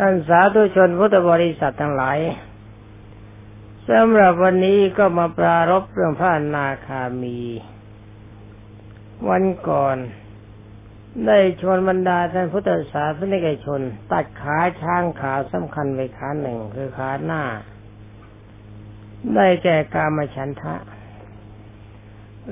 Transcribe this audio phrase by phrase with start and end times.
[0.00, 2.18] ท่านสาธุชนพุทธบริษัททั้งหลาย
[3.88, 7.38] สำหรับวันนี้ก็มาปรารบเรื่องพระนาคามี
[9.28, 9.96] วันก่อน
[11.26, 13.80] ได้ชวนบรรดาท่านพุทธศาสนิกชน
[14.12, 17.42] ตัดขาช้างขาสำคัญไปขาหนึ่งคือขาหน้า
[19.34, 20.76] ได้แก่กามฉันทะ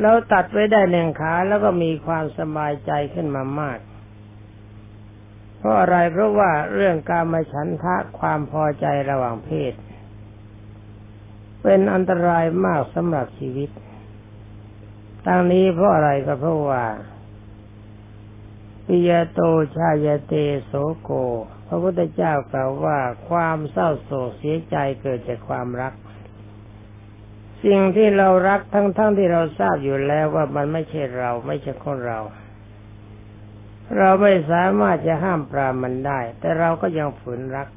[0.01, 3.79] แล้วตัดไว้ได้หนึ่งขาแล้วก็มีความสบายใจขึ้นมามาก
[5.67, 9.73] ราะอะไรเพราะว่าเรื่องการมาฉันทะความพอใจระหว่างเพศ
[11.63, 13.71] เป็นอันตรายมากสำหรับชีวิต
[15.27, 16.85] ตั้งนี้เพราะอะไรก็เพราะว่า
[18.87, 19.41] ปิยโต
[19.77, 20.35] ชายเต
[20.65, 21.11] โสโก
[21.67, 22.99] พระพุทธเจ้ากล่าวว่า
[23.29, 25.93] ความเศร้าโศกเสียใจเกิดจากความรัก
[27.65, 32.19] สิ่งที่เรารักทั้งๆทที่เราทราบอยู่แล้วว่ามันไม่ใช่เราไม่ใช่คนเรา
[33.99, 37.69] เราไม่สามารถจะห้ามปรามมันได้ แต่เราก็ยังฝืนรัก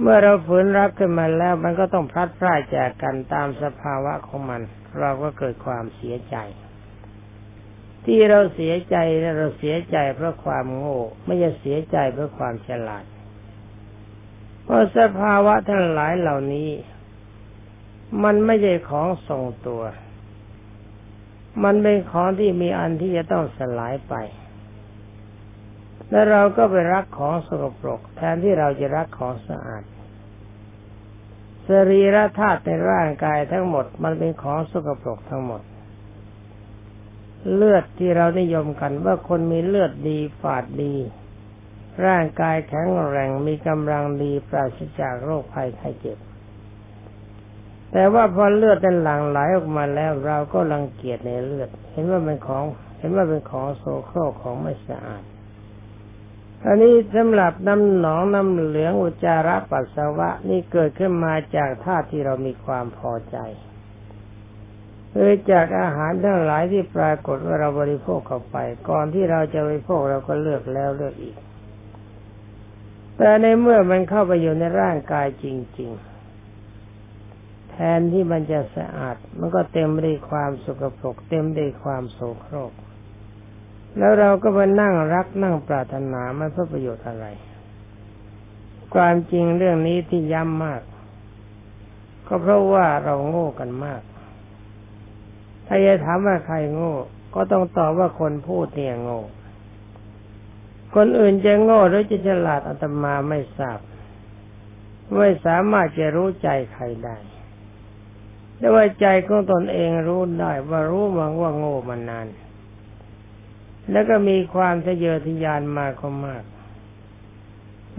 [0.00, 4.62] เมื่อเราฝืนรักขึ้นมาแล้ว มันก็ต้องพลัดพรากจากกันตามสภาวะของมัน
[5.00, 6.36] เราก็เกิดความเสียใจ
[8.04, 8.96] ที่เราเสียใจ
[9.38, 13.04] เราเสียใจเพราะความโง่ไม่ใช่เสียใจเพราะความฉลาด
[14.64, 16.70] เพราะสภาวะทั้งหลายเหล่านี้
[18.24, 19.82] มันไม่ใช่ของทรงตัว
[21.64, 24.14] มันเป็นของที่มีอันที่จะต้องสลายไป
[26.10, 29.82] แล้วเราก็ไปรักของสกปรก แทนที่เราจะรักของสะอาด
[31.66, 35.62] สรีระธาตุในร่างกายทั้งหมด มันเป็นของสกปรกทั้งหมด
[37.54, 40.94] เลือดที่เรานิยมกันว่าคนมีเลือดดีฝาดดี
[42.06, 46.18] ร่างกายแข็งแรงมีกำลังดีปราศจากโรคภัยไข้เจ็บ
[47.92, 52.64] แต่ว่าพอเลือดเป็นหลั่งไหลออกมาแล้วเราก็รังเกียจในเลือด เห็นว่าเป็นของ
[52.98, 55.22] เห็นว่าเป็นของโสโครกของไม่สะอาด
[56.64, 63.36] อันนี้สำหรับน้ำหนองน้ำเหลืองอุจาระปัสสาวะนี่เกิดขึ้นมาจากธาตุที่เรามีความพอใจ
[65.14, 68.56] คือจากอาหารทั้งหลายที่ปรากฏว่าเราบริโภคเข้าไป
[68.88, 71.36] ก่อนที่เราจะบริโภคเราก็เลือกแล้วเลือกอีก
[73.16, 75.46] แต่ในเมื่อมันเข้าไปอยู่ในร่างกายจ
[75.78, 75.90] ริง
[76.78, 82.72] ๆ แทนที่มันจะสะอาด มันก็เต็มไปด้วยความสกปรก เต็มด้วยความโสโครก
[83.96, 87.26] แล้วเราก็มานั่งรักนั่งปรารถนามันเพื่อประโยชน์อะไร
[88.94, 90.82] ความจริงเรื่องนี้ที่ย้ำมาก
[92.26, 94.02] ก็เพราะว่าเราโง่กันมาก
[95.66, 96.94] ถ้าจะถามว่าใครโง่
[97.34, 99.20] ก็ต้องตอบว่าคนพูดเนี่ยโง่
[100.94, 103.78] คนอื่นจะโง่หรือจะฉลาดอาตมาไม่ทราบ
[105.16, 107.16] ไม่สามารถจะรู้ใจใครได้
[108.58, 112.26] แต่ว่าใจของตนเองรู้ได้ว่ารู้มังว่าโง่มานาน
[113.90, 116.44] แล้วก็มีความทะเยอทะยานมาก็มาก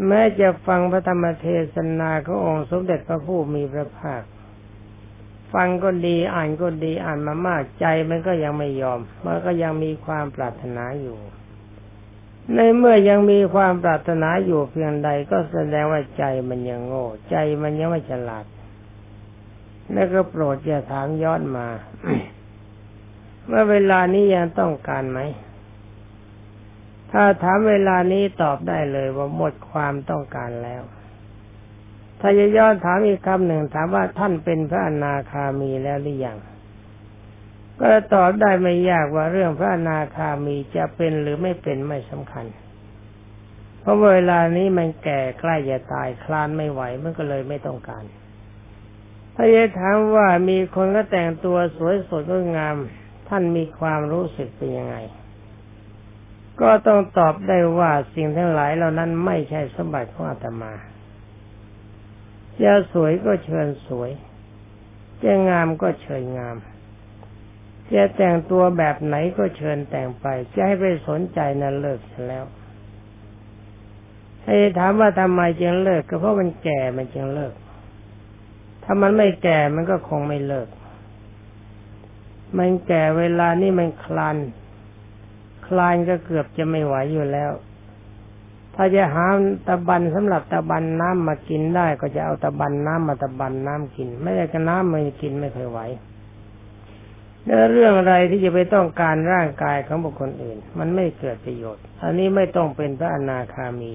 [0.08, 4.24] แม้จะฟังพระธรรมเทศนาขององค์สมเด็จพระผู้มีพระภาค
[5.54, 11.18] ฟังก็ดีอ่านก็ดีอ่านมามากใจมันก็ยังไม่ยอม มันก็ยังมีความปรารถนาอยู่
[12.56, 18.46] ในเมื่อยังมีความปรารถนาอยู่เพียงใดก็แสดงว่าใจมันยังโง่ ใจมันยังไม่ฉลาด
[19.94, 21.68] แล้วก็โปรดอย่าถามย้อนมา
[23.46, 25.20] เมื่อเวลานี้ยังต้องการไหม
[27.12, 30.82] ถ้าถามเวลานี้ตอบได้เลยว่าหมดความต้องการแล้ว
[32.20, 36.38] ถ้าจะย้อนถามอีกคำหนึ่งถามว่าท่านเป็นพระอนาคามีแล้วหรือยัง
[37.80, 42.46] ก็ตอบได้ไม่ยากว่าเรื่องพระอนาคามีจะเป็นหรือไม่เป็นไม่สำคัญ
[43.80, 48.04] เพราะเวลานี้มันแก่ใกล้จะตายคลานไม่ไหวมันก็เลยไม่ต้องการ
[49.36, 52.76] ถ้าจะถามว่ามีคนก็แต่งตัวสวยสดงดงาม
[53.30, 54.98] ท่านมีความรู้สึกเป็นยังไง
[56.62, 60.74] ก็ต้องตอบได้ว่าสิ่งทั้งหลายเหล่านั้นไม่ใช่สมบัติของอาตมา
[62.62, 64.12] จะสวยก็เชิญสวย
[65.24, 66.58] จะงามก็เชิญงาม
[67.94, 72.46] จะแต่งตัวแบบไหนก็เชิญแต่งไป จะให้ไปสนใจนั้นเลิกแล้ว
[74.44, 77.54] ให้ถามว่าทำไมจึงเลิกก็เพราะมันแก่มันจึงเลิก
[78.84, 80.68] ถ้ามันไม่แก่มันก็คงไม่เลิก
[82.58, 84.36] มันแก่เวลานี่มันคลาน
[85.70, 87.52] คลานก็เกือบจะไม่ไหวอยู่แล้ว
[88.76, 89.26] ถ้าจะหา
[89.68, 95.80] ตะบันสำหรับตะบันน้ำมากินได้ก็จะเอาตะบันน้ำมาตะบันน้ำกิน ไม่ได้ก็น้ำไม่กินไม่เคยไหว
[97.72, 103.94] เรื่องอะไรที่จะไปต้องการร่างกายของบุคคลอื่น มันไม่เกิดประโยชน์ อันนี้ไม่ต้องเป็นพระอนาคามี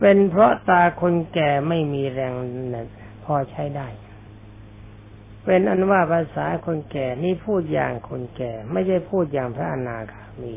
[0.00, 2.32] เป็นเพราะตาคนแก่ไม่มีแรง
[3.24, 3.88] พอใช้ได้
[5.50, 10.54] เป็นอันว่าภาษาคนแก่นี่พูดอย่างคนแก่ ไม่ใช่พูดอย่างพระอนาคามี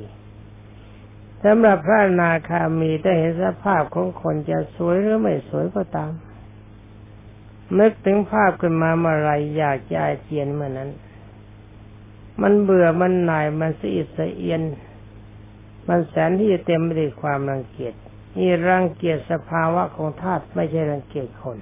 [1.43, 6.11] สำหรับพระอนาคามีถ้าเห็นสภาพของคนจะสวยหรือไม่สวยก็ตาม
[7.79, 10.89] นึกถึงภาพขึ้นมาเมื่อไรอยากจะอาเจียนเมื่อนั้น
[12.41, 14.61] มันเบื่อมันหน่ายมันสะอิดสะเอียน
[15.87, 17.93] มันแสนที่จะเต็มไปด้วยความรังเกียจ
[18.37, 21.59] นี่รังเกียจสภาวะของธาตุไม่ใช่รังเกียจคน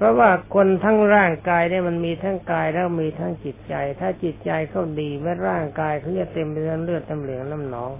[0.00, 7.90] เพราะว่าคนทั้งร่างกายเนี่ยมันมีทั้งกายแล้วมีทั้งจิตใจ ถ้าจิตใจเขาดีแม้ร่างกายเขาจะเต็มไปด้วยเลือดน้ำเหลืองน้ำหนอง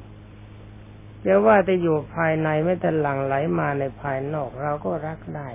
[1.22, 5.48] เดี๋ยวว่าจะอยู่ภายในไม่แต่หลั่งไหลมาในภายนอก เราก็รักได้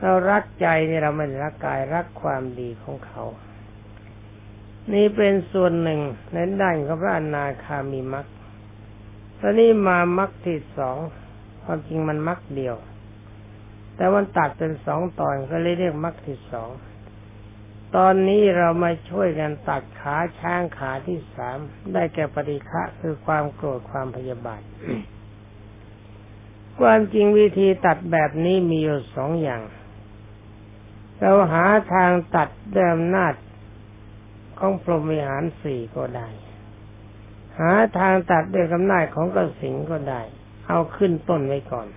[0.00, 3.24] เรารักใจนี่เราไม่รักกายรักความดีของเขา
[4.92, 6.00] นี่เป็นส่วนหนึ่ง
[6.32, 8.26] ในด้านของพระอนาคามีมรรค
[9.40, 10.96] ตอนนี้มามรรคที่สอง
[11.62, 12.76] ความจริงมันมรรคเดียว
[13.96, 16.70] แต่มันตัดเป็นสองตอนก็เลยเรียกมรรคที่สอง
[17.96, 21.58] ตอนนี้เรามาช่วยกันตัดขาช้างขาที่สาม
[21.92, 24.62] ได้แก่ปฏิฆะคือความโกรธความพยาบาท
[26.80, 29.62] ความจริงวิธีตัดแบบนี้มีอยู่สองอย่าง
[31.18, 31.64] เราหา
[31.94, 33.34] ทางตัดด้วยอำนาจ
[34.58, 36.28] ของพรหมิหารสี่ก็ได้
[37.58, 40.22] หาทางตัดด้วยอำนาจของกสิงก็ได้
[40.68, 41.88] เอาขึ้นต้นไว้ก่อน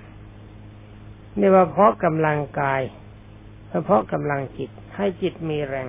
[1.39, 2.81] นี่ว่าเพราะกำลังกาย
[3.69, 5.87] เฉพาะกำลังจิตให้จิตมีแรง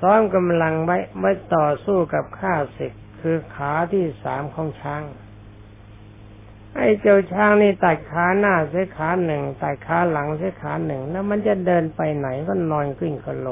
[0.00, 5.02] ซ้อมกำลังไว้ไว้ต่อสู้กับข้าศึกคือขาที่สามของช้าง
[6.76, 13.48] ไอ้เจ้าช้างนี่ตัดขาหน้าเสียขาหนึ่งตัดขาหลังเสียขาหนึ่งแล้วมันจะเดินไปไหนก็นอนขึ้นกระโล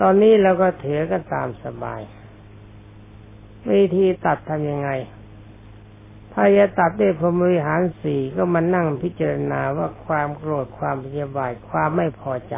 [0.00, 2.00] ตอนนี้เราก็เถือกันตามสบาย
[3.70, 4.90] วิธีตัดทำยังไง
[6.32, 12.56] ถ้าจะตัดด้วยพรหมวิหารสี่ก็มานั่งพิจารณาว่าความโกรธความพยาบาทความไม่พอใจ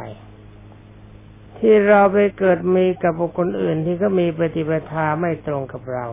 [1.59, 6.07] ที่เราไปเกิดมีกับบุคคลอื่นที่ก็มีปฏิปทาไม่ตรงกับเรา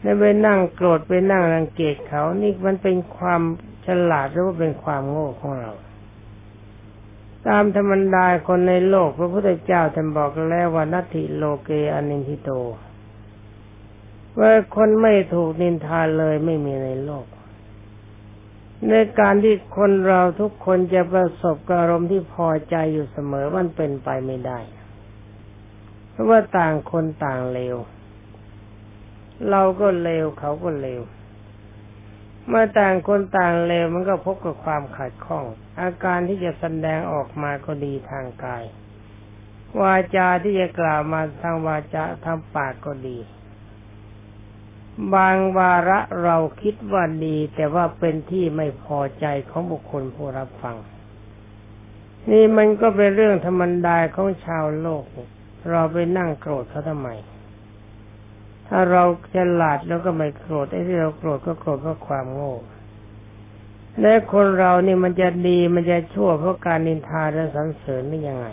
[0.00, 3.42] แล้วไปนั่งโกรธไปนั่งรังเกียจเขานี่มันเป็นความ
[3.86, 5.72] ฉลาดหรือว่าเป็นความโง่ของเรา
[7.48, 12.50] ตามธรรมดาคนในโลกพระพุทธเจ้าท่านบอกแล้วว่านัตถิโลเกอนินทิโต
[14.38, 17.26] ว่าคนไม่ถูกนินทาเลยไม่มีในโลก
[18.88, 24.58] ในการที่คนเราทุกคนจะประสบอารมณ์ที่พอใจอยู่เสมอมันเป็นไปไม่ได้
[26.10, 27.76] เพราะว่าต่างคนต่างเลว
[29.50, 31.02] เราก็เลวเขาก็เลว
[32.48, 35.44] เมื่อต่างคนต่างเลวมันก็พบกับความขัดข้อง
[35.80, 38.64] อาการที่จะแสดงออกมาก็ดีทางกาย
[39.80, 43.18] วาจาที่จะกล่าวมาทางวาจาทางปากก็ดี
[45.14, 50.76] บางวาระเราคิดว่าดี แต่ว่าเป็นที่ไม่พอใจของบุคคลผู้รับฟัง
[52.30, 55.04] นี่มันก็เป็นเรื่องธรรมดาของชาวโลก
[55.70, 57.08] เราไปนั่งโกรธเขาทำไม
[58.68, 59.02] ถ้าเรา
[59.34, 62.54] ฉลาดแล้วก็ไม่โกรธไอ้ที่เราโกรธก็โกรธเพราะความโง่
[64.00, 68.46] และคนเรานี่มันจะดีมันจะชั่วเพราะการนินทาและสรรเสริญนี่ยังไง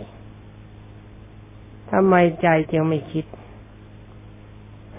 [1.90, 3.24] ทำไมใจจึงไม่คิด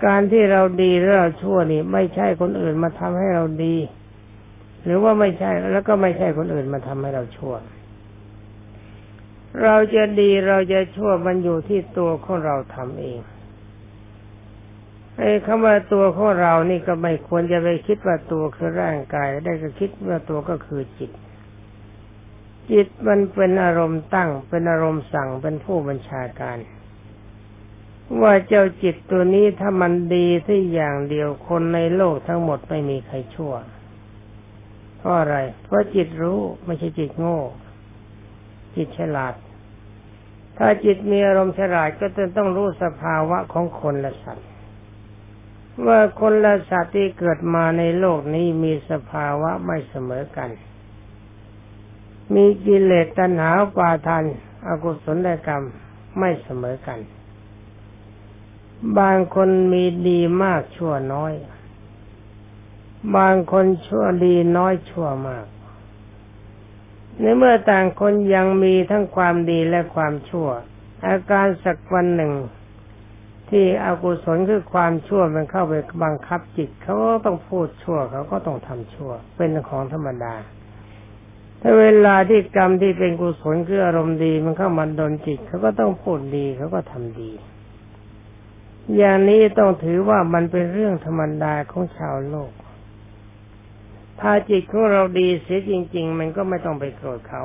[0.06, 3.76] การที่เราดีหรือเราชั่วนี่ ไม่ใช่คนอื่นมาทำให้เราดี
[4.84, 7.56] หรือว่าไม่ใช่แล้วก็ไม่ใช่คนอื่นมาทำให้เราชั่ว
[9.64, 13.20] เราจะดีเราจะชั่วมันอยู่ที่ตัวของเราทำเอง
[15.18, 21.12] ไอ้คำว่าตัวของเรานี่ก็ไม่ควรจะไปคิดว่าตัวคือร่างกาย ได้ก็คิดว่าตัวก็คือจิต
[22.72, 26.58] จิตมันเป็นอารมณ์ตั้ง เป็นอารมณ์สั่งเป็นผู้บัญชาการ
[28.22, 33.54] ว่าเจ้าจิตตัวนี้ถ้ามันดีที่อย่างเดียวคนในโลกทั้งหมดไม่มีใครชั่ว
[34.98, 37.40] เพราะอะไร เพราะจิตรู้ไม่ใช่จิตโง่
[38.76, 39.34] จิตฉลาด
[40.58, 44.48] ถ้าจิตมีอารมณ์ฉลาดก็จะต้องรู้สภาวะของคนและสัตว์
[45.86, 50.50] ว่าคนและสัตว์ที่เกิดมาในโลกนี้มีสภาวะไม่เสมอกัน
[52.36, 54.26] มีกิเลสตัณหาปาทัน
[54.68, 55.64] อกุศลกรรม
[56.20, 57.00] ไม่เสมอกัน
[59.00, 61.34] บางคนมีดีมากชั่วน้อย
[63.16, 65.46] บางคนชั่วดีน้อยชั่วมาก
[67.20, 70.48] ในเมื่อต่างคนยังมีทั้งความดีและความชั่ว
[71.08, 72.34] อาการสักวันหนึ่ง
[73.50, 80.34] ที่อกุศลคือความชั่วมันเข้าไปบังคับจิตเขาก็ต้องพูดชั่วเขาก็ต้องทำชั่ว เป็นของธรรมดา
[81.62, 87.32] ถ้าเวลาที่กรรมที่เป็นกุศลคืออารมณ์ดีมันเข้ามาดนจิตเขาก็ต้องพูดดีเขาก็ทำดี
[88.96, 92.52] อย่างนี้ต้องถือว่ามันเป็นเรื่องธรรมดาของชาวโลก
[94.20, 97.44] ถ้าจิตของเราดีเสียจริง ๆ มันก็ไม่ต้องไปโกรธเขา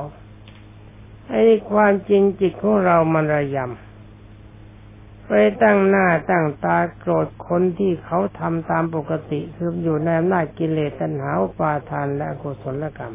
[1.30, 5.32] ไอ้ความจริงจิตของเรามันระยำไป
[5.62, 13.14] ตั้งหน้าตั้งตาโกรธคนที่เขาทำตามปกติคืออยู่ในอำนาจกิเลสตัณหาปาทานและกุศลกรรม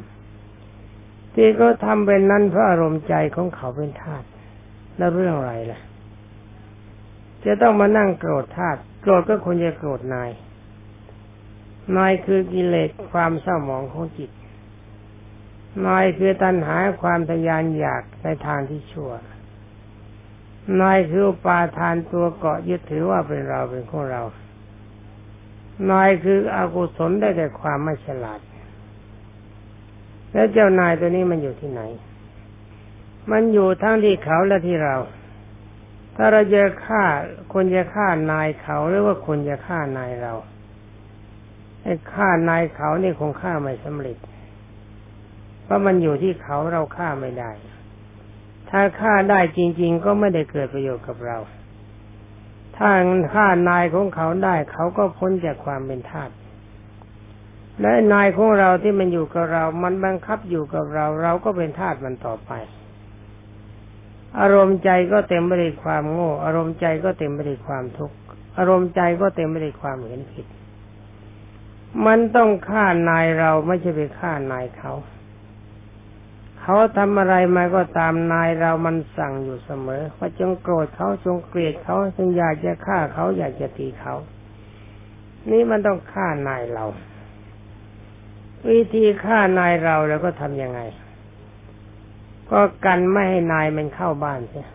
[1.34, 4.28] ที่เขาทำเป็นนั้นเพราะอารมณ์ใจของเขาเป็นธาตุ
[4.98, 5.80] แล้วเรื่องอะไรล่ะ
[7.48, 10.30] จะต้องมานั่งโกรธธาตุโกรธก็ควรจะโกรธนาย
[11.98, 14.32] นายคือกิเลสความเศร้าหมองของจิต
[15.88, 19.12] นายคือตัณหาความทยานอยากในทางที่ชั่ว
[20.82, 24.22] นายคือปาทานตัวเกาะยึดถือว่าเป็นเราเป็นของเรา
[25.92, 28.40] นายคืออกุศลได้แต่ความไม่ฉลาด
[30.34, 31.82] แล้วเจ้านายตัวนี้มันอยู่ที่ไหน
[33.32, 34.96] มันอยู่ทั้งที่เขาและที่เรา
[36.20, 37.04] ถ้าเราจะฆ่า
[37.54, 40.34] คนจะฆ่านายเขาหรือว่าคนจะฆ่านายเรา
[41.84, 44.18] ไอ้ฆ่านายเขานี่คงฆ่าไม่สำเร็จ
[45.64, 47.52] เพราะมันอยู่ที่เขาเราฆ่าไม่ได้
[48.70, 51.38] ถ้าฆ่าได้จริง ๆ ก็ไม่ได้เกิดประโยชน์กับเรา
[52.78, 52.90] ถ้า
[53.34, 56.30] ฆ่านายของเขาได้ เขาก็พ้นจากความเป็นทาส
[57.82, 62.52] และนายของเราที่มันอยู่กับเรา มันบังคับอยู่กับเรา เราก็เป็นทาสมันต่อไป
[64.40, 68.18] อารมณ์ใจก็เต็มไปด้วยความโง่ อารมณ์ใจก็เต็มไปด้วยความทุกข์
[68.58, 70.46] อารมณ์ใจก็เต็มไปด้วยความเห็นผิด
[72.06, 74.94] มันต้องฆ่านายเราไม่ใช่ไปฆ่านายเขา
[76.62, 84.16] เขาทำอะไรมาก็ตามนายเรามันสั่งอยู่เสมอว่าจงโกรธเขาจงเกลียดเขาจงอยากจะฆ่าเขาอยากจะตีเขา
[85.52, 86.86] นี่มันต้องฆ่านายเรา
[88.70, 90.80] วิธีฆ่านายเราแล้วก็ทํำยังไง
[92.52, 94.68] ก็กันไม่ให้นายมันเข้าบ้านเสีย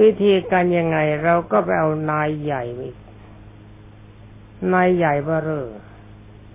[0.00, 2.96] วิธีการยังไงเราก็ไปเอานายใหญ่อีก
[4.72, 5.68] นายใหญ่เบ้อเร่อ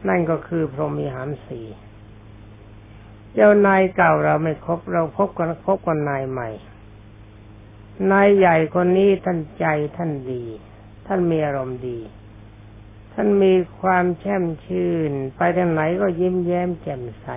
[0.07, 1.61] นั่นก็คือพรหมีหารสี
[3.33, 6.49] เจ้านายเก่าเราไม่ครบเราพบกันพบกันนายใหม่
[8.11, 9.65] นายใหญ่คนนี้ท่านใจ
[9.97, 10.43] ท่านดี
[11.07, 11.99] ท่านมีอารมณ์ดี
[13.13, 17.27] ท่านมีความแช่มชื่น ไปทางไหนก็ยิ้มแย้มแจ่มใส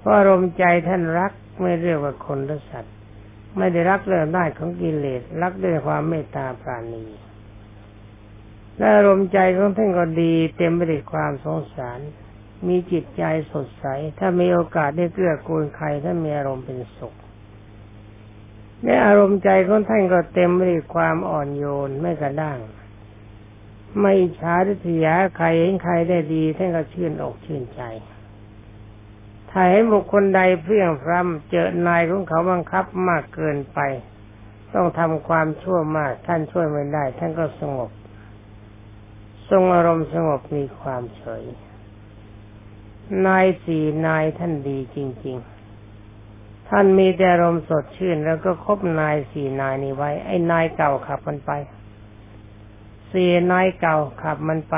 [0.00, 2.94] เพราะอารมณ์ใจท่านรักไม่เรียกว่าคนหรือสัตว์
[3.56, 7.06] ไม่ได้รักเรื่องได้ของกิเลสรักด้วยความเมตตาปราณี
[8.76, 12.00] และอารมณ์ใจของท่านก็ดี เต็มไปด้วยความสงสาร
[12.66, 13.86] มีจิตใจสดใส
[14.18, 17.14] ถ้ามีโอกาสได้เกื้อกูลใครถ้ามีอารมณ์เป็นสุข
[18.84, 22.58] ในอารมณ์ใจของท่านก็เต็มไปด้วยความอ่อนโยนไม่กระด้าง
[24.00, 27.82] ไม่ช้าริษยาใครเห็นใครได้ดีท่านก็ชื่นอกชื่นใจ
[29.50, 33.80] ถ้าเห็นบุคคลใดเพียงพรำเจอนายของเขาบังคับมากเกินไป
[34.74, 37.90] ต้องทำความชั่วมาก ท่านช่วยไม่ได้ ท่านก็สงบ
[39.50, 41.44] ทรงอารมณ์สงบมีความเฉย
[43.26, 45.36] นายสี่นายท่านดีจริง
[46.04, 51.52] ๆ ท่านมีแต่ลมสดชื่น แล้วก็คบนายสี่นายนี้ไว้ ไอ้นายเก่าขับมันไป
[53.12, 54.76] สี่นายเก่าขับมันไป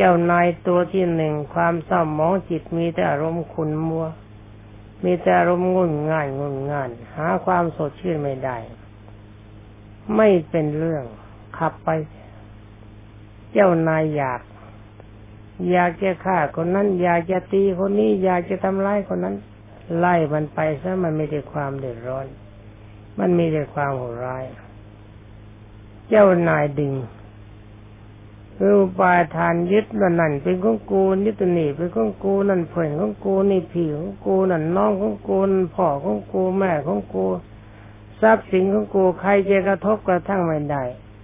[0.00, 4.06] เจ้านายตัวที่หนึ่งความเศร้าหมองจิตมีแต่อารมณ์ขุนมัว
[5.04, 8.56] มีแต่อารมณ์งุ่นง่านงุ่นง่าน หาความสดชื่นไม่ได้
[10.16, 11.04] ไม่เป็นเรื่อง
[11.58, 11.88] ขับไป
[13.52, 14.40] เจ้านายอยาก
[15.70, 19.34] อยากจะฆ่าคนนั้น อยากจะตีคนนี้ อยากจะทำร้ายคนนั้น
[19.98, 22.26] ไล่มันไปซะมันไม่ได้ความเดือดร้อน
[23.18, 24.44] มันมีแต่ความโหดร้าย
[26.08, 26.94] เจ้านายดึง
[28.58, 37.24] คือปาทานยึดว่านั่นเป็นของกูนี่ตัวนี้เป็นของกูนั่นเพื่อนของกูนี่ผีของกูนั่นน้องของกูนั่นพ่อของกูแม่ของกู
[38.20, 40.82] ทรัพย์สินของกูใครจะกระทบกระทั่งไม่ได้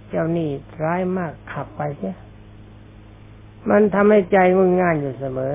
[0.09, 0.49] เจ้านี่
[0.83, 2.15] ร้ายมากขับไปเสีย
[3.69, 5.53] มันทำให้ใจงุนง่านอยู่เสมอ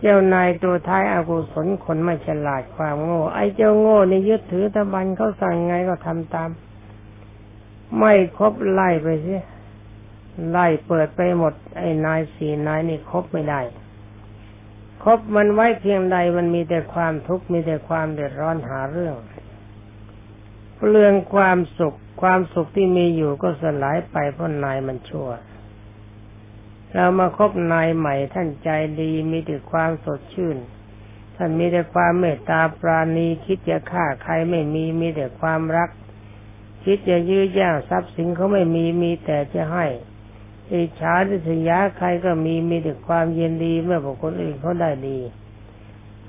[0.00, 6.50] เจ้านายตัวท้ายอากุศลคนไม่ฉลาดความโง่ ไอ้เจ้าโง่นี่ยึดถือตะบันเขาสั่งไงก็ทำตาม
[7.98, 9.34] ไม่ครบไล่ไปสิ
[10.50, 13.60] ไล่เปิดไปหมด ไอ้นายสี่นายนี่ครบไม่ได้
[15.02, 19.14] ครบมันไว้เพียงใดมันมีแต่ความทุกข์มีแต่ความเดือดร้อนหาเรื่อง
[20.90, 25.30] เรื่องความสุขความสุขที่มีอยู่ก็สลายไปเพราะนายมันชั่ว
[26.92, 28.68] เรามาคบนายใหม่ท่านใจ
[29.00, 30.56] ดีมีแต่ความสดชื่น
[31.36, 35.90] ท่านมีแต่ความเมตตาปราณีคิดจะฆ่าใครไม่มีมีแต่ความรัก
[36.84, 39.86] คิดจะยื้อย่างทรัพย์สินเขาไม่มีมีแต่จะให้
[40.72, 45.18] อิจฉาดิษยาใครก็มีมีแต่ความเย็นดี เมื่อบุคคลอื่นเขาได้ดี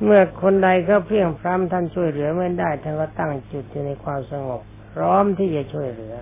[0.04, 4.62] เมื่อคนใดเขาเพียงพร้ำท่านช่วยเหลือไม่ได้ท่านก็ตั้งจุดอยู่ในความสงบ
[4.94, 6.16] พร้อมที่จะช่วยเหลือ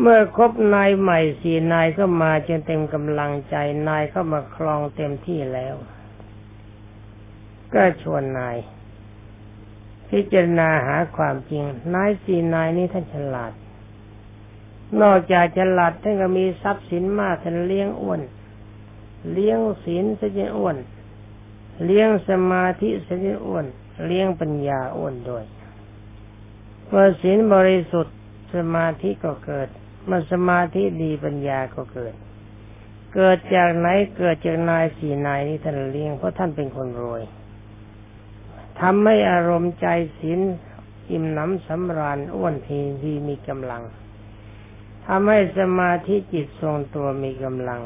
[0.00, 3.56] เมื่อครบนายใหม่สี่นายก็มาจนเต็มกำลังใจ
[3.88, 5.74] นายก็มาครองเต็มที่แล้ว
[7.74, 8.56] ก็ชวนนาย
[10.10, 11.64] พิจารณาหาความจริง
[11.94, 13.52] นายสี่นายนี้ท่านฉลาด
[15.02, 18.20] นอกจากฉลาดท่านก็มีทรัพย์สินมากท่านเลี้ยงอ้วน
[19.32, 20.76] เลี้ยงศีลซะจนอ้วน
[21.84, 23.66] เลี้ยงสมาธิซะจนอ้วน
[24.06, 25.44] เลี้ยงปัญญาอ้วนด้วย
[26.88, 28.16] เมื่อศีลบริสุทธิ์
[28.54, 29.68] สมาธิก็เกิด
[30.06, 32.14] เมื่อสมาธิดีปัญญาก็เกิด
[33.14, 37.22] เกิดจากไหนเกิดจากนายสี่นายนี้ท่านเลี้ยงเพราะท่านเป็นคนรวย
[38.80, 39.86] ทำให้อารมณ์ใจ
[40.18, 40.40] ศีล
[41.10, 43.82] อิ่มหนำสำราญอ้วนทีทีมีกำลัง
[45.12, 47.80] ทำให้สมาธิจิตทรงตัวมีกำลัง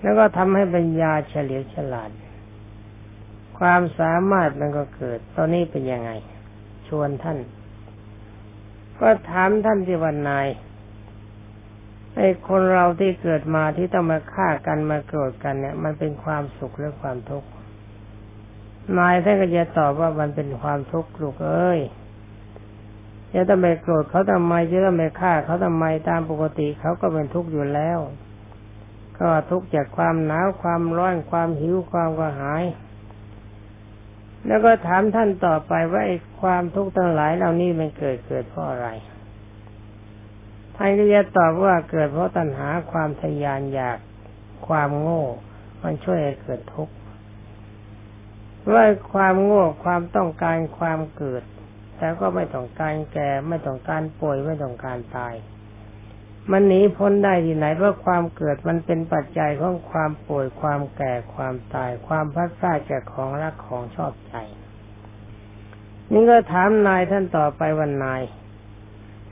[0.00, 2.10] แล้วก็ทำให้ปัญญาเฉลียวฉลาด
[3.58, 6.10] ความสามารถมันก็เกิด ตอนนี้เป็นยังไง
[6.88, 7.38] ชวนท่าน
[9.00, 10.48] ก็ถามท่านที่วันนาย
[12.16, 17.48] ไอ้คนเราที่เกิดมาที่ต้องมาฆ่ากันมาโกรธกันเนี่ย มันเป็นความสุขหรือความทุกข์
[18.98, 21.80] นายท่านก็จะตอบว่ามันเป็นความทุกข์ลูกเอ้ย
[23.34, 27.98] จะต้องไปโกรธเขาทำไมจะต้องไปฆ่าเขาทำไมตามปกติเขาก็เป็นทุกข์อยู่แล้ว
[29.18, 32.64] ก็ทุกข์จากความหนาวความร้อนความหิวความกระหาย
[34.46, 38.88] แล้วก็ถามท่านต่อไปว่าไอ้ความทุกข์ทั้งหลายเหล่านี้มันเกิดเกิดเพราะอะไร
[40.76, 43.98] ท่านก็จะตอบว่าเกิดเพราะตัณหาความทยานอยาก
[44.68, 45.24] ความโง่
[45.82, 46.94] มันช่วยให้เกิดทุกข์
[48.72, 51.42] ว่าความโง่ความต้องการความเกิด
[51.98, 55.34] แต่ก็ไม่ต้องการแก่ไม่ต้องการป่วยไม่ต้องการตาย
[56.50, 64.34] มันหนีพ้นได้ที่ไหนเพราะความเกิดมันเป็นปัจจัยของความป่วยความแก่ความตาย ความพัดพลาดจากของรักของชอบใจ
[66.12, 68.22] นี่ก็ถามนายท่านต่อไปวันนาย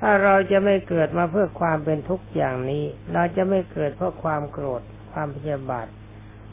[0.00, 5.86] ถ้าเราจะไม่เกิดมาเพื่อความเป็นทุกข์อย่างนี้ เราจะไม่เกิดเพราะความโกรธ ความพยาบาท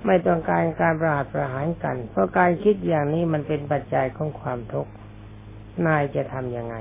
[0.05, 4.91] ไม่ต้องการการประหารประหารกัน เพราะการคิดอย่างนี้มันเป็นปัจจัยของความทุกข์
[5.87, 6.75] นายจะทำยังไง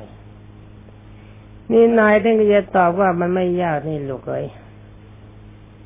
[1.71, 4.47] นี่นายท่านก็จะตอบว่ามันไม่ยากนี่ลูกเอ้ย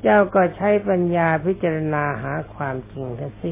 [0.01, 3.51] เจ้าก็ใช้ปัญญาพิจารณาหาความจริงทั้งสิ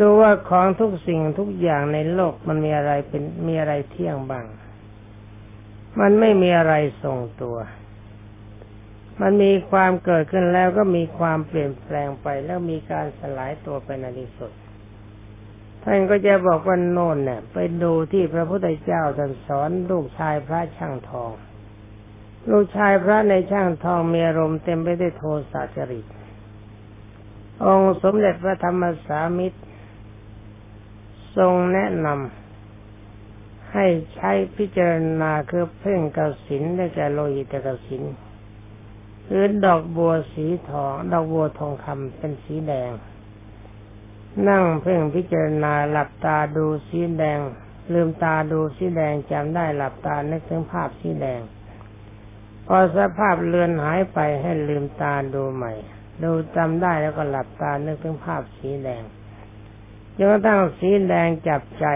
[0.00, 4.46] ดูว่าของทุกสิ่งทุกอย่างในโลกมันมีอะไรเป็นมีอะไรเที่ยงบ้าง
[6.00, 7.56] มันไม่มีอะไรทรงตัว
[9.20, 14.52] มันมีความเกิดขึ้นแล้วก็มีความเปลี่ยนแปลงไปแล้วมีการสลายตัวไปในที่สุด
[15.84, 21.32] ท่านก็จะบอกว่าโน่นเนี่ยไปดูที่พระพุทธเจ้าท่านสอนลูกชายพระช่างทอง
[22.50, 26.06] ลูกชายพระในช่างทองมีอารมณ์เต็มไปด้วยโทสะจริต
[27.64, 29.60] องค์สมเด็จพระธรรมสามิตร
[31.36, 38.02] ทรงแนะนำให้ใช้พิจารณาคือเพ่งกสินได้แก่โลหิตกสิน
[39.26, 42.90] หรือดอกบัวสีทอง ดอกบัวทองคำเป็นสีแดง
[44.48, 47.38] นั่งเพ่งพิจารณาหลับตาดูสีแดง
[47.92, 51.40] ลืมตาดูสีแดงจำได้หลับตานึกถึงภาพสีแดง
[52.66, 55.72] พอสภาพเลือนหายไปให้ลืมตาดูใหม่
[56.22, 59.02] ดูจำได้แล้วก็หลับตานึกถึงภาพสีแดง
[60.16, 61.86] จนกระทั่งสีแดงจับใจ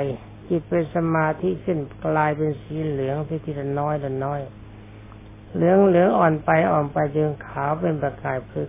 [0.49, 4.41] จิตเป็นสมาธิขึ้นกลายเป็นสีเหลืองทีละน้อยละน้อย
[5.55, 8.69] เหลืองเหลืองอ่อนไปอ่อนไปจนขาวเป็นประกายพึก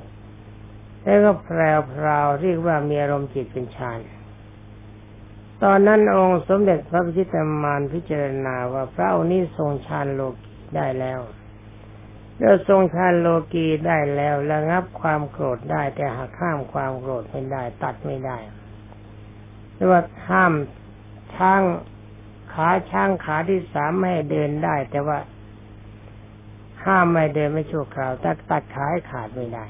[1.04, 4.00] แล้วก็แพรวพราวเรียกว่ามีอารมณ์จิตเป็นฌาน
[5.64, 11.20] ตอนนั้นองค์สมเด็จพระพิชิตมารพิจารณาว่าพระองค์นี้ทรงฌานโลกีได้แล้ว
[12.40, 18.38] แล้วทรงฌานโลกีได้แล้วระงับความโกรธได้ แต่หากห้ามความโกรธไม่ได้ตัดไม่ได้
[19.76, 20.54] หรือว่าห้าม
[21.36, 21.62] ช้าง
[22.54, 25.20] ขาช้างขาที่สามไม่เดินได้ แต่ว่า
[26.86, 29.66] ห้ามไม่เดินไม่ชั่วคราวแต่ตัดขาขาดไม่ได้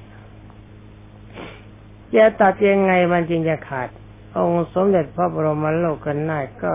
[2.15, 3.89] จะตัดยังไงมันจึงจะขาด
[4.35, 6.71] องค์สมเด็จพระบรมโลกนาถก็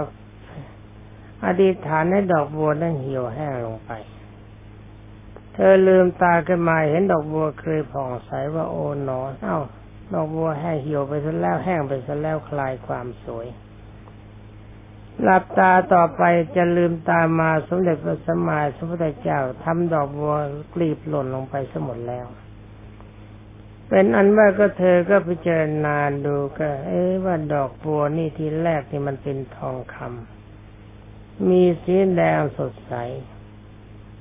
[1.44, 3.90] อธิษฐานให้ดอกบัวนั้นเหี่ยวแห้งลงไป
[5.54, 9.58] เธอลืมตาขึ้นมาเห็นดอกบัวเคยผ่องใสว่าโอ๋หนอ เอ้า
[10.14, 13.46] ดอกบัวแห้งเหี่ยวไปซะแล้วแห้งไปซะแล้วคลายความสวย
[15.22, 16.22] หลับตาต่อไป
[16.56, 20.34] จะลืมตามาสมเด็จพระสัมมาสัมพุทธเจ้าทำดอกบัว
[20.74, 22.26] กลีบหล่นลงไปสมดแล้ว
[23.88, 32.94] เป็นอันว่าก็เธอก็พิจารณาดูก็ เอ๊ว่าดอกบัวนี่ทีแรกนี่มันเป็นทองคำมีสีแดงสดใส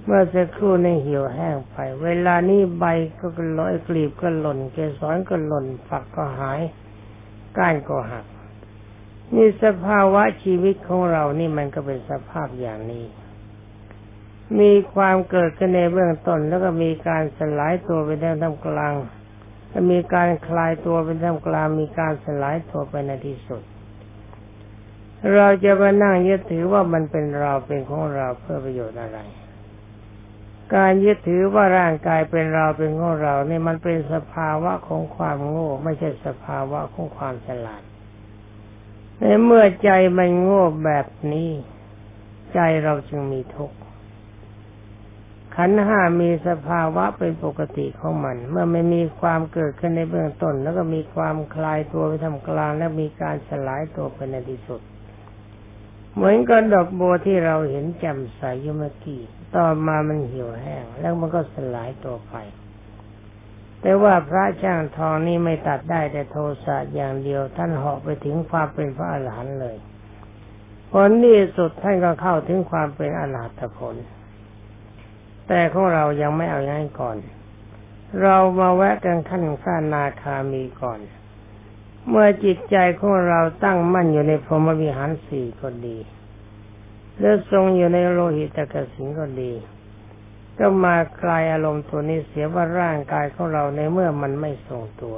[0.05, 2.85] เมื่อสักครู่นี่เหี่ยวแห้งไป เวลานี้ใบ
[3.19, 6.61] ก็ลอยกลีบก็หล่น เกสรก็หล่นฝักก็หาย
[7.57, 8.25] ก้านก็หัก
[9.33, 13.05] นี่สภาวะชีวิตของเรานี่มันก็เป็นสภาพอย่างนี้
[14.59, 18.93] มีความเกิดขึ้นในเบื้องต้นแล้วก็มีการสลายตัวไปในท่ามกลาง
[19.91, 23.61] มีการคลายตัวเป็นท่ามกลางมีการสลายตัวไปในที่สุด
[25.35, 29.19] เราจะมานั่งยึดถือว่ามันเป็นเราเป็นของเราเพื่อประโยชน์อะไร
[30.75, 37.81] การยึดถือว่าร่างกายเป็นเราเป็นของเราเนี่ยมันเป็นสภาวะของความโง่ ไม่ใช่สภาวะของความฉลาด
[39.19, 41.51] ในเมื่อใจมันโง่แบบนี้
[42.53, 43.77] ใจเราจึงมีทุกข์
[45.55, 54.81] ขันห้ามีสภาวะเป็นปกติของมัน เมื่อไม่มีความเกิดขึ้นในเบื้องต้น แล้วก็มีความคลายตัวไปทำกลาง และมีการสลายตัวไปในที่สุด
[56.15, 59.21] เหมือนกับดอกบัวที่เราเห็นแจ่มใสอยู่เมื่อกี้
[59.55, 62.35] ต่อมามันเหี่ยวแห้ง แล้วมันก็สลายตัวไป
[63.81, 69.77] แต่ว่าพระช่างทองนี่ไม่ตัดได้แต่โทสะอย่างเดียว ท่านเหาะไปถึงความเป็นพระอรหันต์เลย
[70.91, 73.95] ผลที่สุดท่านก็เข้าถึงความเป็นอรหัตผล
[75.47, 77.17] แต่ของเรายังไม่เอาอย่างนั้นก่อน
[78.21, 80.99] เรามาแวะกันขั้นขั้นนาคามีก่อน
[82.09, 85.97] เมื่อจิตใจของเราตั้งมั่นอยู่ในพรหมวิหารสี่ก็ดี
[87.17, 89.51] หรือทรงอยู่ในโลหิตกสิงก็ดี
[90.59, 95.17] ก็มาคลายอารมณ์ตัวนี้เสียว่าร่างกายของเราในเมื่อมันไม่ทรงตัว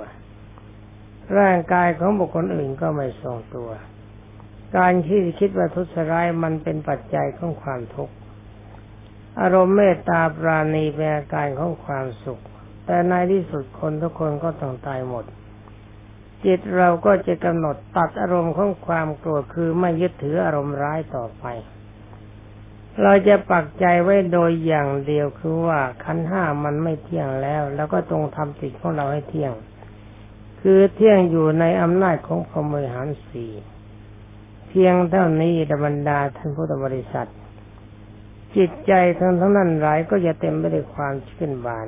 [1.38, 3.70] ร่างกายของบุคคลอื่นก็ไม่ทรงตัว
[4.78, 8.16] การที่คิดว่าทุสร้ายมันเป็นปัจจัยของความทุกข์
[9.42, 12.42] อารมณ์เมตตาปราณีเป็นอาการของความสุข
[12.86, 15.26] แต่ในที่สุดคนทุกคนก็ต้องตายหมด
[16.46, 21.46] จิตเราก็จะกำหนดตัดอารมณ์ของความโกรธคือไม่ยึดถืออารมณ์ร้ายต่อไป
[23.02, 29.54] เราจะปักใจไว้โดยอย่างเดียวคือว่าขันห้ามันไม่เที่ยงแล้ว แล้วก็ตรงทำจิตของเราให้เที่ยง
[30.62, 33.52] คือเที่ยงอยู่ในอำนาจของพรหมวิหารสี่
[34.68, 37.30] เพียงเท่านี้ดบรรดาท่านพุทธบริษัท
[38.58, 41.88] จิตใจทั้งทั้งนั้นหลายก็จะเต็มไปด้วยความชื่นบาน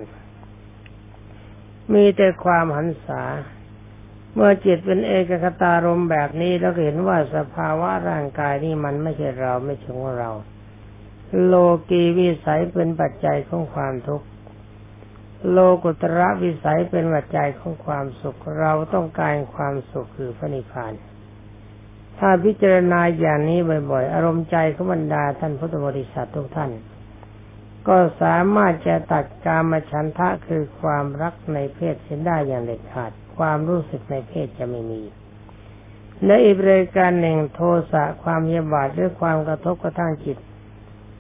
[1.94, 3.24] มีแต่ความหันษา
[4.34, 10.32] เมื่อจิตเป็นเอกคตารมแบบนี้แล้วเห็นว่าสภาวะร่างกายนี่มันไม่ใช่เราไม่ใช่ของเรา
[11.46, 11.54] โล
[11.90, 14.28] กีวิสัยเป็นปัจจัยของความทุกข์
[15.52, 20.94] โลกุตระวิสัยเป็นปัจจัยของความสุข เราต้องการความสุขคือพระนิพพาน
[22.20, 23.60] ถ้าพิจารณาอย่างนี้
[23.92, 26.72] บ่อยๆ อารมณ์ใจของบรรดาท่านพุทธบริษัททุกท่าน
[27.88, 35.02] ก็สามารถจะตัดกามฉันทะคือความรักในเพศเสียได้อย่างเด็ดขาด ความรู้สึกในเพศจะไม่มี
[36.26, 40.38] และอีกรายการหนึ่งโทสะความเยียบาดหรือความกระทบกระทั่งจิต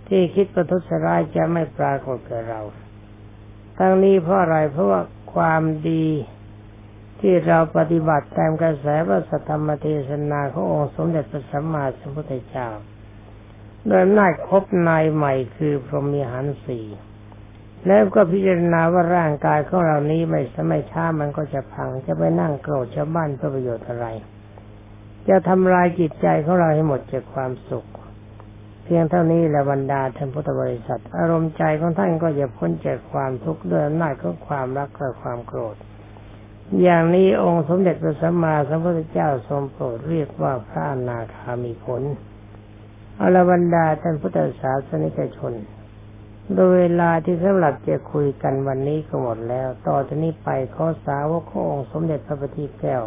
[0.07, 2.61] ที่คิดประทุษร้ายจะไม่ปรากฏแก่เรา
[3.77, 5.01] ทั้งนี้เพราะอะไรเพราะว่า
[5.33, 6.05] ความดี
[7.21, 12.67] ที่เราปฏิบัติตามกระแสพระสัทธรรมเทศนาขององค์สมเด็จพระสัมมาสัมพุทธเจ้า
[13.87, 16.79] โดยนาคบนายใหม่คือพรหมีหันสี
[17.87, 24.07] แล้วก็พิจารณาว่าร่างกายของเรานี้ไม่สมัยช้ามันก็จะพังจะไปนั่งโกรธชาวบ้านเพื่อประโยชน์อะไร
[25.29, 27.87] จะทำลายจิตใจของเราให้หมดจากความสุข
[28.83, 35.75] เพียงเท่านี้แหละบรรดาท่านพุทธบริษัท อารมณ์ใจของท่านก็จะพ้นจากความทุกข์ด้วยอำนาจของความรักและความโกรธ
[36.81, 42.01] อย่างนี้องค์สมเด็จพระสัมมาสัมพุทธเจ้าทรงโปรดเรียกว่าพระอนาคามีผล
[43.21, 45.53] อรบรรดาท่านพุทธศาสนิกชน
[46.53, 53.03] โดยเวลาที่สำหรับจะคุยกันวันนี้ก็หมดแล้ว ต่อจากนี้ไปขอสาวกขององค์สมเด็จพระปฏิแก้ว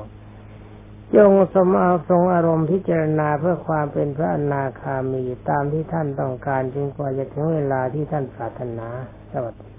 [1.16, 8.88] จงสมเอาทรงอารมณ์พิจารณาเพื่อความเป็นพระอนาคามีตามที่ท่านต้องการจึงกว่าจะถึงเวลาที่ท่านปรารถนา
[9.32, 9.68] สวัสดี